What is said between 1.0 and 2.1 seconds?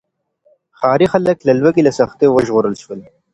خلک د لوږې له